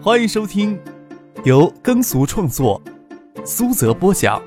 [0.00, 0.80] 欢迎收听
[1.44, 2.80] 由耕俗创作、
[3.44, 4.40] 苏泽播讲、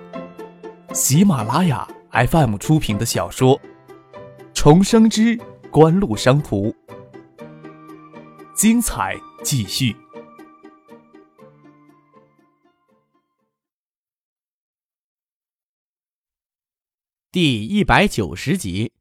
[0.94, 3.60] 喜马拉雅 FM 出品的小说
[4.54, 5.38] 《重生之
[5.70, 6.70] 官路商途》，
[8.56, 9.94] 精彩继续，
[17.30, 18.94] 第一百九十集。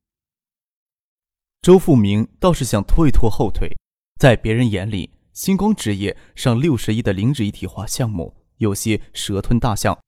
[1.63, 3.77] 周富明倒是想拖一拖后腿，
[4.19, 5.20] 在别人眼里。
[5.33, 9.99] 星光纸业上六十亿的零脂一体化项目有些蛇吞大象，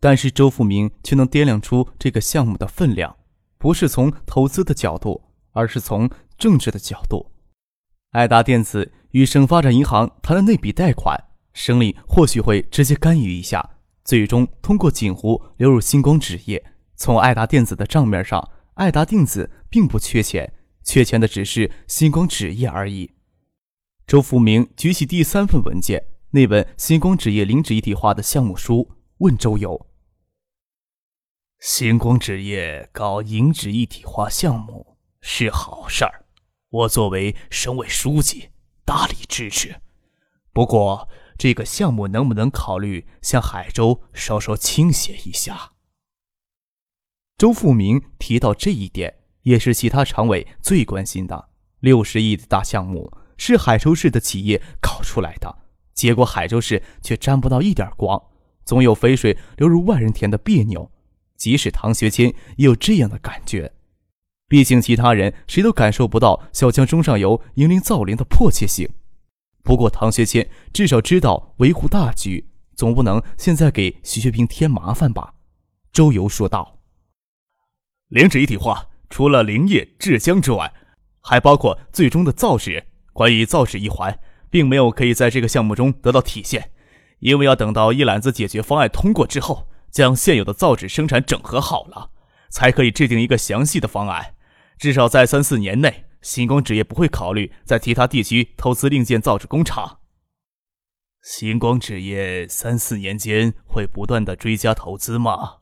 [0.00, 3.16] 但是周富明却能掂量出这个项目的分量，
[3.56, 7.30] 不是从投资的角度，而是从政治的角度。
[8.10, 11.18] 爱达电子与省发展银行谈的那笔贷款，
[11.52, 16.64] 省里或许会直接干预一下，最终通过锦湖流入星光纸业。
[16.96, 20.52] 从爱达电子的账面上，爱达电子并不缺钱，
[20.82, 23.12] 缺钱的只是星光纸业而已。
[24.06, 29.86] 周福明举起第三份文件，那本星光纸业零脂一体化的项目书，问周游
[31.58, 36.26] ：“星光纸业搞银脂一体化项目是好事儿，
[36.68, 38.50] 我作为省委书记
[38.84, 39.80] 大力支持。
[40.52, 41.08] 不过，
[41.38, 45.72] 这个项目能不能考虑向海州稍稍倾斜一下？”
[47.38, 51.48] 周富明提到这一点，也是其他常委最关心的
[51.80, 53.10] 六十亿的大项目。
[53.36, 55.56] 是海州市的企业搞出来的，
[55.92, 58.22] 结果海州市却沾不到一点光，
[58.64, 60.90] 总有肥水流入外人田的别扭。
[61.36, 63.72] 即使唐学谦也有这样的感觉，
[64.48, 68.88] 毕竟其他人谁都感受不到小江中上游迎林造林的迫切性。
[69.62, 75.34] 不过唐学谦至少知道维护大局，总不能现在给徐学平添麻烦吧？
[75.92, 76.78] 周游说道
[78.08, 80.72] ：“零脂一体化除了林业制浆之外，
[81.20, 84.20] 还包括最终的造纸。”关于造纸一环，
[84.50, 86.70] 并没有可以在这个项目中得到体现，
[87.20, 92.10] 因为要等到一揽子解决方案通过之后，将现有的造纸生产整合好了，
[92.50, 94.34] 才可以制定一个详细的方案。
[94.76, 100.00] 至少在三四年内，星光纸业不会考虑在其他地区投资另建造纸工厂。
[101.22, 105.58] 星光纸业三四年间会不断的追加投资吗？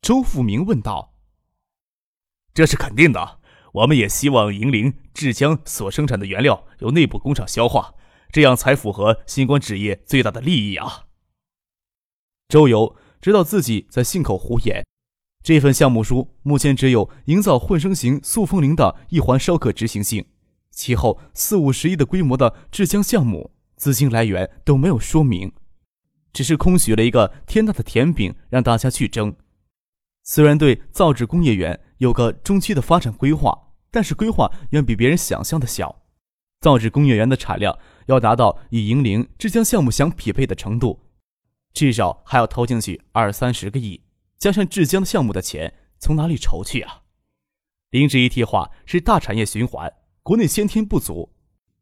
[0.00, 1.14] 周富明问道。
[2.54, 3.39] 这是肯定的。
[3.72, 7.94] 我们也希望银陵制浆所生产的原料由内部工厂消化，
[8.32, 11.06] 这样才符合星光纸业最大的利益啊！
[12.48, 14.84] 周游知道自己在信口胡言，
[15.44, 20.26] 这份项目书目前只有营造混生型塑封林的一环稍可执行性，
[20.70, 25.52] 其后四五十亿的规模的制浆项目资金来源都没有说明，
[26.32, 29.36] 只是空许了一个天大的甜饼让大家去争。
[30.22, 36.02] 虽然对造纸工业园有个中期的发展规划，但是规划远比别人想象的小。
[36.60, 41.00] 造纸工业园的产量要达到与银陵制浆项目相匹配的程度，
[41.72, 44.02] 至少还要投进去二三十个亿，
[44.38, 47.02] 加上制浆项目的钱，从哪里筹去啊？
[47.90, 49.90] 零脂一体化是大产业循环，
[50.22, 51.32] 国内先天不足。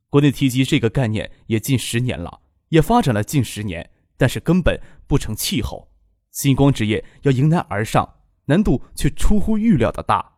[0.09, 5.91] 国内提及这个概念也近十年了，也发展了近十年，但是根本不成气候。
[6.31, 8.18] 星光纸业要迎难而上。
[8.49, 10.35] 难度却出乎预料的大。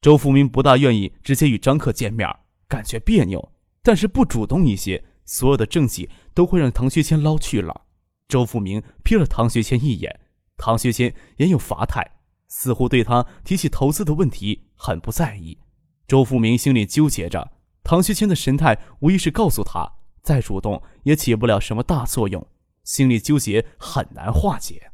[0.00, 2.28] 周福明不大愿意直接与张克见面，
[2.68, 3.52] 感觉别扭。
[3.82, 7.82] 但是不主动一些，所有的政绩都会让唐学谦捞去了。
[8.28, 10.20] 周福明瞥了唐学谦一眼，
[10.56, 12.08] 唐学谦也有乏态，
[12.48, 15.58] 似乎对他提起投资的问题很不在意。
[16.06, 17.52] 周福明心里纠结着，
[17.82, 19.90] 唐学谦的神态无疑是告诉他，
[20.22, 22.46] 再主动也起不了什么大作用，
[22.84, 24.91] 心里纠结很难化解。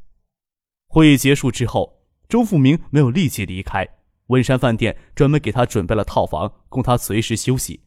[0.91, 2.01] 会议结束之后，
[2.31, 3.87] 周富明没有立即离开。
[4.29, 7.83] 温山饭店专门给他准备了套房，供他随时休息。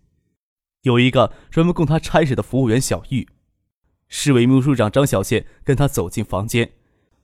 [0.83, 3.27] 有一个专门供他差事的服务员小玉。
[4.07, 6.71] 市委秘书长张小倩跟他走进房间，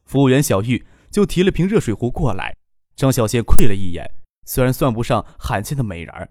[0.04, 2.56] 服务员小玉就提了瓶热水壶过来。
[2.96, 4.04] 张小倩窥了一眼，
[4.46, 6.30] 虽然算不上罕见的美人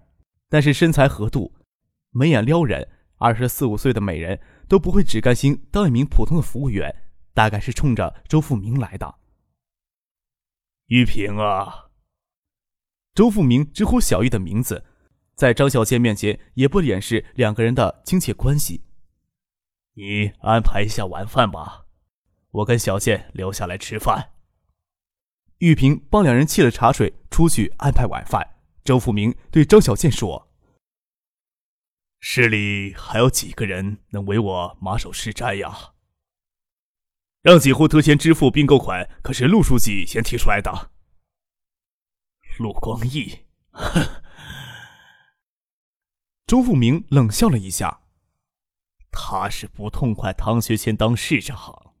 [0.49, 1.53] 但是身材合度，
[2.11, 2.85] 眉眼撩人，
[3.17, 6.93] 二十四五岁的美人都不会只甘心当一名普通的服务员，
[7.33, 9.15] 大概是冲着周富明来的。
[10.87, 11.89] 玉萍啊，
[13.13, 14.85] 周富明直呼小玉的名字，
[15.35, 18.85] 在张小倩面前也不掩饰两个人的亲切关系。
[19.95, 21.87] 你安排一下晚饭吧，
[22.51, 24.29] 我跟小倩留下来吃饭。
[25.57, 28.55] 玉萍帮两人沏了茶水，出去安排晚饭。
[28.85, 30.49] 周富明对张小倩说
[32.21, 35.95] ：“市里还有几个人能为我马首是瞻呀？”
[37.47, 40.91] 让几户提前支付并购款，可是陆书记先提出来的。
[42.59, 44.05] 陆光义，哼！
[46.45, 48.01] 周富明冷笑了一下。
[49.13, 51.93] 他是不痛快唐学谦当市长。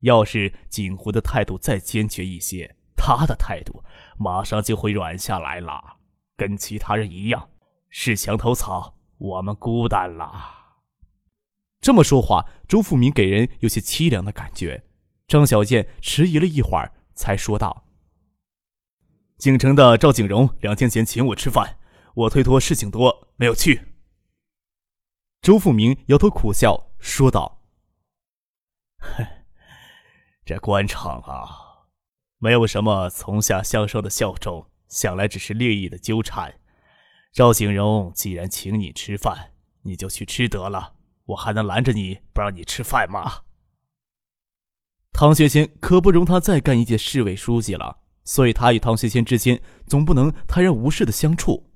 [0.00, 3.84] 要是锦湖的态度再坚决一些，他的态度
[4.16, 5.98] 马上就会软下来了，
[6.34, 7.50] 跟其他人一样，
[7.90, 10.32] 是墙头草，我们孤单了。
[11.82, 14.82] 这么说话，周富明给人有些凄凉的感觉。
[15.26, 17.86] 张小健迟疑了一会儿，才说道
[19.38, 21.78] ：“京城的赵景荣两天前请我吃饭，
[22.14, 23.94] 我推脱事情多，没有去。”
[25.40, 27.62] 周富明摇头苦笑说道：“，
[30.44, 31.88] 这官场啊，
[32.38, 36.60] 没有什么从下向上的效忠，想来只是利益的纠缠。
[37.32, 40.94] 赵景荣既然请你吃饭，你就去吃得了，
[41.24, 43.43] 我还能拦着你不让你吃饭吗？”
[45.16, 51.70] 唐学谦可不容他再干一届市委书记了，所以他与唐学谦之间总不能泰然无事的相处。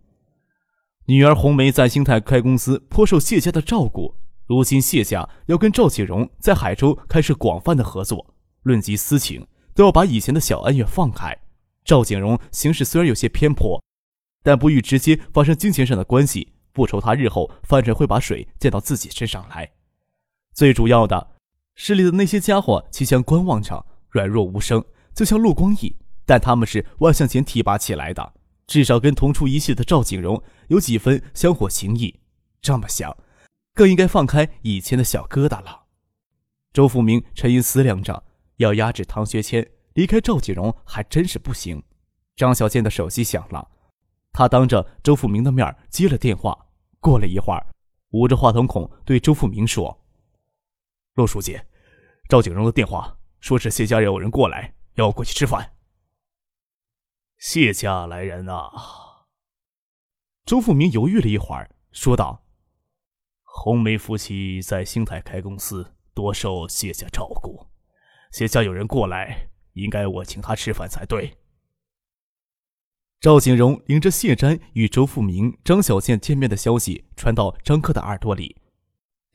[1.07, 4.13] 女儿红梅在兴泰开公司，颇受谢家的照顾。
[4.47, 11.33] 如今谢家要跟赵启荣在海州开始广泛的合作，论及私情，都要把以前的小恩怨放开。
[11.85, 13.81] 赵景荣行事虽然有些偏颇，
[14.43, 19.71] 但不欲直接发生金钱上的关系，不愁他日后反正会把水溅到自己身上来。
[20.53, 21.29] 最主要的，
[21.81, 24.85] 市里的那些家伙即将观望着，软弱无声，
[25.15, 25.95] 就像陆光义，
[26.27, 28.35] 但他们是万向前提拔起来的。
[28.67, 32.19] 至少跟同出一系的赵景荣有几分香火情谊，
[32.61, 33.17] 这么想，
[33.75, 35.85] 更应该放开以前的小疙瘩了。
[36.73, 38.25] 周富明沉吟思量着，
[38.57, 39.65] 要压制唐学谦
[39.95, 41.81] 离开赵景荣还真是不行。
[42.35, 43.69] 张小健的手机响了，
[44.33, 46.59] 他当着周富明的面接了电话。
[46.99, 47.65] 过了一会儿，
[48.11, 49.97] 捂着话筒孔对周富明说
[51.19, 51.61] ：“陆书记，
[52.29, 55.75] 赵景荣的电话说是谢家有人过来，要我过去吃饭。”
[57.39, 59.27] 谢家来人啊！
[60.47, 62.45] 周富明犹豫了一会儿，说道
[63.43, 67.67] ：“红梅夫妻在兴泰开公司，多受谢家照顾。
[68.31, 71.37] 谢家有人过来，应该我请他吃饭才对。”
[73.19, 78.57] 赵景荣领着谢瞻与周富明、张小健见面的消息传到张克的耳朵里。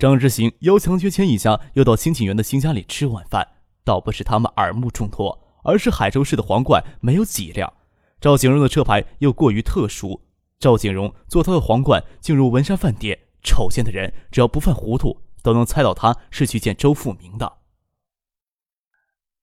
[0.03, 3.47] 张之行邀强学谦一家又到新景园的新家里吃晚饭，
[3.85, 7.71] 倒不是他们耳目众多，而是海州市的皇冠没有几辆。
[8.19, 10.27] 赵景荣的车牌又过于特殊，
[10.59, 17.59] 赵景荣坐他的皇冠进入文山饭店，瞅见的人只要不犯糊涂，都能猜到他是去见周富明的。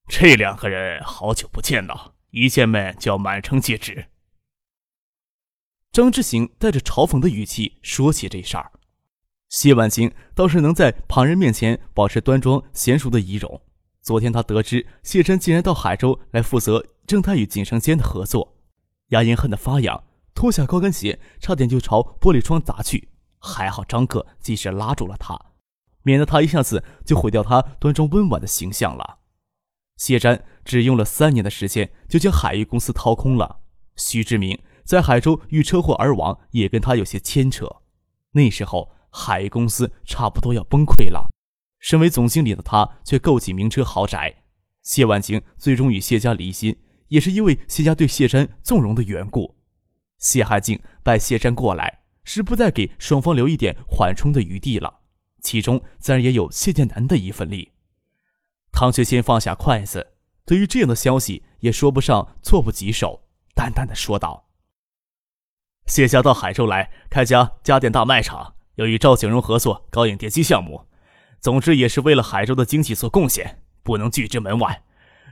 [0.08, 4.08] 这两个人好久不见了，一见面就要满城皆知。
[5.90, 8.70] 张之行带着嘲讽的语气说起这事儿，
[9.50, 13.61] 谢婉清倒是能在旁人面前保持端庄娴熟的仪容。
[14.00, 18.56] 昨天他得知谢琛竟然到海州来负责正泰与锦城间的合作。
[19.08, 20.05] 牙龈恨得发痒，
[20.35, 23.08] 脱下高跟鞋，差点就朝玻璃窗砸去。
[23.41, 25.37] 还好张克及时拉住了他，
[26.05, 29.19] 免得他一下子就毁掉他端庄温婉的形象了。
[29.96, 33.58] 谢詹只用了三年的时间，就将海域公司掏空了。
[33.96, 37.69] 徐志明在海州遇车祸而亡，也跟他有些牵扯。
[38.32, 41.28] 那时候海域公司差不多要崩溃了，
[41.78, 44.42] 身为总经理的他却购起名车豪宅。
[44.82, 46.76] 谢婉晴最终与谢家离心。
[47.08, 49.56] 也是因为谢家对谢山纵容的缘故，
[50.18, 55.00] 谢海静拜谢山过来，是不再给双方留一点缓冲的余地了。
[55.43, 57.72] 其中自然也有谢剑南的一份力。
[58.70, 60.12] 唐学谦放下筷子，
[60.44, 63.24] 对于这样的消息也说不上措不及手，
[63.56, 64.48] 淡淡的说道
[65.86, 70.86] ：“谢家到海州来开家家电大卖场，要与赵景荣合作搞影碟机项目，
[71.41, 74.82] 总之也是为了海州的经济做贡献，不能拒之门外。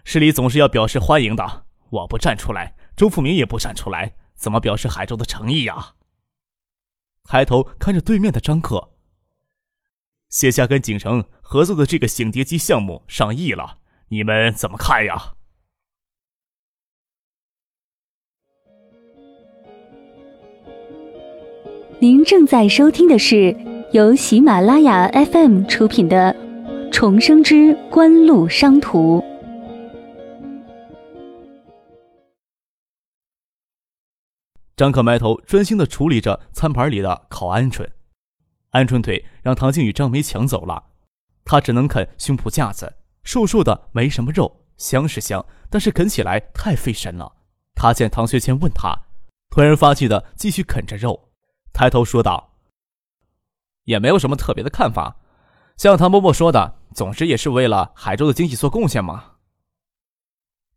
[0.05, 5.95] 市里总是要表示欢迎的。”我不站出来，周富明也不站出来，怎么表示海州的诚意呀？
[7.25, 8.91] 抬头看着对面的张克，
[10.29, 13.79] 谢家跟景城合作的这个醒碟机项目上亿了，
[14.09, 15.33] 你们怎么看呀？
[22.01, 23.57] 您正在收听的是
[23.91, 26.33] 由喜马拉雅 FM 出品的
[26.93, 29.19] 《重生之官路商途》。
[34.77, 37.89] 张可埋头专心的处理着餐盘里的烤鹌鹑，
[38.71, 40.85] 鹌鹑腿让唐静与张梅抢走了，
[41.45, 47.33] 他只能啃胸脯架子，瘦瘦的没什么肉，香是香，但是啃起来太费神了。
[47.75, 48.97] 他见唐学谦问他，
[49.51, 51.28] 突然发气的继续啃着肉，
[51.73, 52.55] 抬头说道
[53.85, 55.17] ：“也没有什么特别的看法，
[55.77, 59.33] 像唐伯伯说的，总之也是为了海州的经济做贡献嘛。”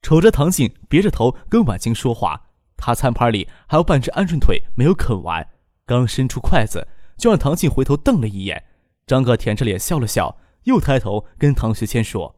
[0.01, 2.41] 瞅着唐静别着头跟婉清说话。
[2.75, 5.47] 他餐盘里还有半只鹌鹑腿没有啃完，
[5.85, 8.63] 刚伸出筷子，就让唐静回头瞪了一眼。
[9.05, 12.35] 张哥舔着脸笑了笑，又抬头跟唐学谦说：“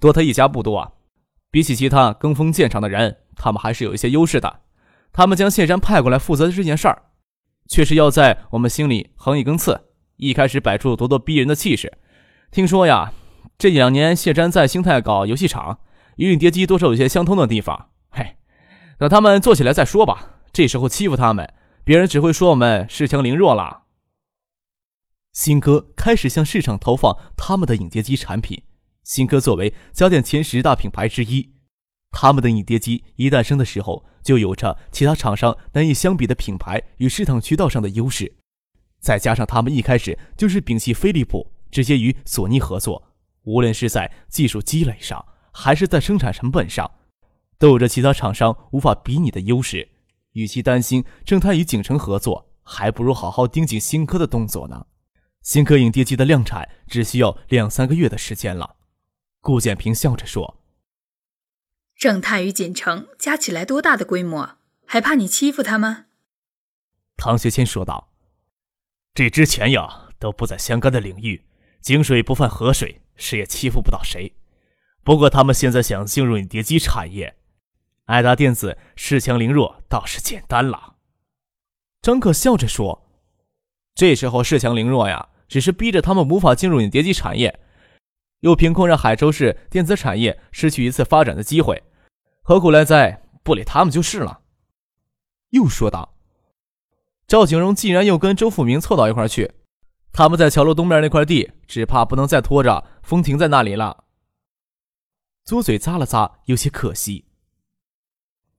[0.00, 0.98] 多他一家不多，
[1.52, 4.62] 比起其他跟风建厂的人，他们还是有一些优势的。
[5.12, 7.07] 他们将谢山派过来负责这件事儿，
[7.68, 9.84] 确实要在我们心里横一根刺。
[10.16, 11.96] 一开始摆出咄咄逼人的气势，
[12.50, 13.12] 听说呀，
[13.56, 15.78] 这两年谢山在兴泰搞游戏厂，
[16.16, 17.90] 与影碟机多少有些相通的地方。
[18.10, 18.36] 嘿，
[18.98, 20.40] 等他们做起来再说吧。
[20.52, 23.82] 这时候欺负他们，别人只会说我们恃强凌弱了。”
[25.32, 28.64] 新科开始向市场投放他们的影碟机产品。
[29.04, 31.52] 新科作为家电前十大品牌之一，
[32.10, 38.36] 他们的影碟机一诞生的时候，就有着其他厂商难以相比的品牌与市场渠道上的优势。
[39.00, 43.02] 再加上他们一开始就是摒弃飞利浦，直接与索尼合作，
[43.42, 46.90] 无论是在技术积累上，还是在生产成本上，
[47.58, 49.88] 都有着其他厂商无法比拟的优势。
[50.32, 54.86] 与其担心正泰与景城合作，还不如好好盯紧新科的动作呢。
[55.42, 58.76] 新科影碟机的量产只需要两三个月的时间了，
[59.40, 60.57] 顾建平笑着说
[61.98, 64.58] ：“正泰与锦城加起来多大的规模？
[64.86, 66.06] 还怕你欺负他们？”
[67.18, 68.12] 唐学谦说道
[69.12, 71.44] ：“这之前呀，都不在相干的领域，
[71.80, 74.36] 井水不犯河水，谁也欺负不到谁。
[75.02, 77.36] 不过他们现在想进入影碟机产业，
[78.04, 80.94] 爱达电子恃强凌弱倒是简单了。”
[82.00, 83.10] 张可笑着说
[83.96, 87.58] ：“这时候恃强凌弱呀。”只是逼着他们无法进入影碟机产业，
[88.40, 91.82] 又凭空让海州市电子产业失去一次发展的机会，
[92.48, 93.24] 何苦来哉？
[93.42, 94.40] 不理他们就是了。
[95.50, 96.14] 又说道
[97.28, 99.52] ：“赵景荣既然又跟周富明凑到一块去，
[100.12, 104.04] 他们在桥楼东面那块地，只怕不能再拖着风停在那里了。”
[105.44, 107.26] 嘬嘴咂了咂，有些可惜。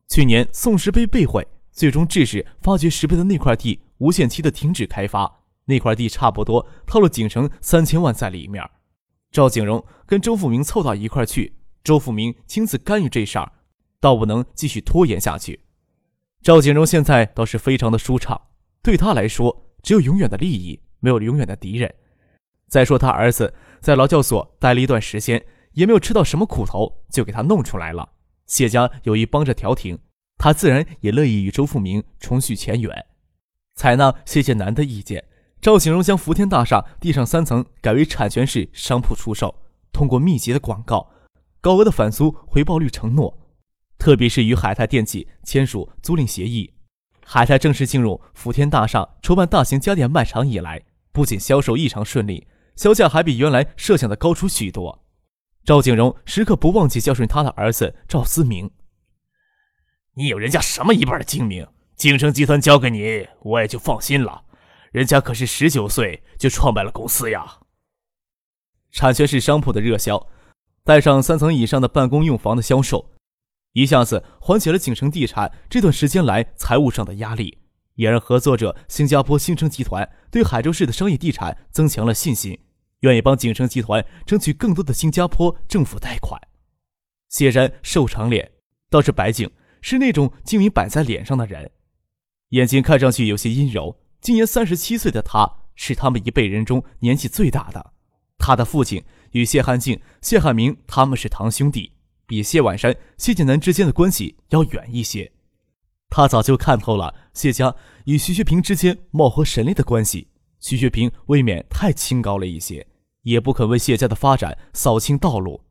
[0.07, 5.41] 去年宋石碑被毁，最终致使发掘石碑的那块地无限期的停止开发。
[5.65, 8.63] 那块地差不多套了景城三千万在里面，
[9.31, 13.51] 赵景荣跟周富明凑到一块去，周富明亲自干预这事儿，
[13.99, 15.59] 倒不能继续拖延下去。
[16.41, 18.39] 赵景荣现在倒是非常的舒畅，
[18.81, 21.93] 对他来说，只有永远的利益，没有永远的敌人。
[22.67, 28.07] 再说他儿子在劳教所待了一段时间，也没有吃到什么苦头，就给他弄出来了。
[28.45, 29.99] 谢家有意帮着调停，
[30.37, 33.05] 他自然也乐意与周富明重续前缘，
[33.75, 35.23] 采纳谢谢南的意见。
[35.59, 39.53] 赵景荣将福天大厦地上三层改为产权式商铺出售，
[39.91, 41.11] 通过密集的广告、
[41.59, 43.37] 高额的返租回报率承诺，
[43.99, 46.73] 特别是与海泰电器签署租赁协议，
[47.25, 55.03] 海泰正式进入福天大厦筹办大型家电卖场以来，不仅销售异常顺利，销价还比原来设想的高出许多。
[55.65, 58.71] 赵景荣时刻不忘记教训他的儿子赵思明
[60.15, 61.67] ：“你有人家什么一半的精明？
[61.95, 64.45] 景城集团交给你，我也就放心了。”
[64.91, 67.59] 人家可是十九岁就创办了公司呀！
[68.91, 70.27] 产权式商铺的热销，
[70.83, 73.11] 带上三层以上的办公用房的销售，
[73.73, 77.59] 一下子缓解了景城地产这段时间来财务上的压力，
[77.95, 82.59] 也让合作者新加坡新城集团对海州市的商业地产增强了信心，
[83.01, 86.41] 愿意帮景城集团争取更多的新加坡政府贷款。
[87.29, 88.51] 谢然瘦长脸，
[88.89, 91.71] 倒是白净，是那种精明摆在脸上的人，
[92.49, 93.99] 眼睛看上去有些阴柔。
[94.19, 97.93] 今年三十七岁的他，是他们一辈人中年纪最大的。
[98.39, 101.93] 他的父亲与谢汉静、谢汉明他们是堂兄弟，
[102.29, 105.31] 比谢婉山、谢建南之间的关系要远一些。
[106.11, 110.27] 他早就看透了谢家与徐学平之间貌合神离的关系。
[110.59, 112.85] 徐学平未免太清高了一些，
[113.23, 115.63] 也不肯为谢家的发展扫清道路。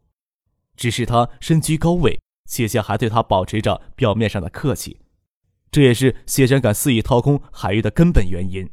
[0.77, 4.99] 只是他身居高位，谢家还对他保持着表面上的客气。
[5.71, 8.69] 这也是谢山敢肆意掏空海域的根本原因。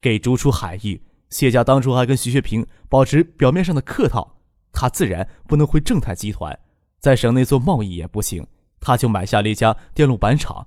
[0.00, 4.40] 给逐出海域，谢家当初还跟徐学平保持表面上的客套，
[4.72, 6.58] 他自然不能回正泰集团，
[7.00, 8.46] 在省内做贸易也不行，
[8.78, 10.66] 他就买下了一家电路板厂，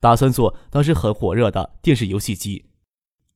[0.00, 2.64] 打算做当时很火热的电视游戏机。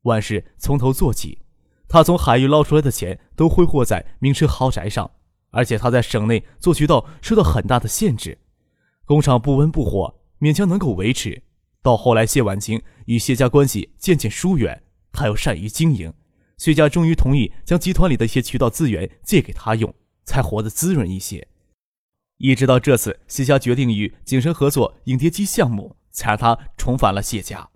[0.03, 1.39] 万事从头做起，
[1.87, 5.11] 他从海域捞出来的钱都挥霍在名车豪宅上，
[5.51, 8.39] 而且他在省内做渠道受到很大的限制，
[9.05, 11.43] 工厂不温不火，勉强能够维持。
[11.83, 16.13] 到后来，谢婉清与谢家关系渐渐疏远，他又善于经营，
[16.57, 19.93] 谢家终于同意将集团里的一些渠道资源借给他用，
[20.25, 21.47] 才活得滋润一些。
[22.43, 27.69] 一直到这次，谢家决定与景深合作影碟机项目，才让他重返了谢家。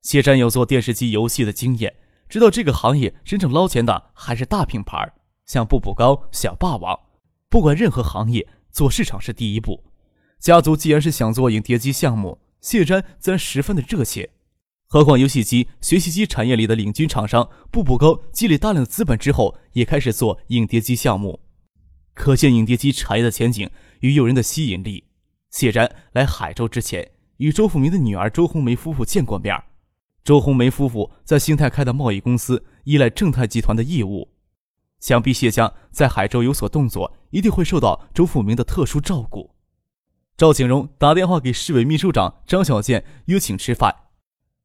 [0.00, 1.94] 谢山有做电视机游戏的经验，
[2.26, 5.12] 知道这个行业真正捞钱的还是大品牌，
[5.44, 6.98] 像步步高、小霸王。
[7.50, 9.84] 不管任何行业，做市场是第一步。
[10.40, 14.30] 家族既然是想做影碟机项目，谢瞻自然十分的热切，
[14.86, 21.40] 何况游戏机、学习机产业里的领军厂商步步高积累大量的资本之后，也开始做影碟机项目，
[22.14, 23.68] 可见影碟机产业的前景
[24.00, 25.04] 与诱人的吸引力。
[25.50, 29.62] 谢詹来海州之前，与周富明的女儿周红梅夫妇见过面。
[30.24, 34.32] 周红梅夫妇在兴泰开的贸易公司依赖正泰集团的业务，
[34.98, 39.54] 想必谢江在海州有所动作，一定会受到周富明的特殊照顾。
[40.36, 43.94] 赵景荣打电话给市委秘书长张小建约请吃饭。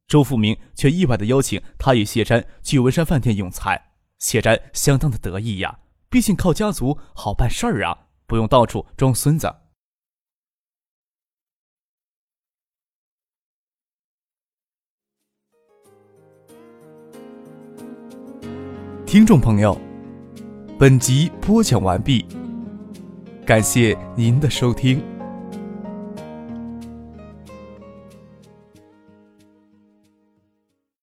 [0.08, 3.80] 周富明却意外的邀请他与谢瞻去文山饭店用餐，
[4.18, 5.78] 谢瞻相当的得意呀，
[6.10, 9.48] 毕竟靠家族好办事儿啊，不用到处装孙子。
[19.06, 19.80] 听众朋友，
[20.76, 22.26] 本集播讲完毕，
[23.46, 25.00] 感谢您的收听。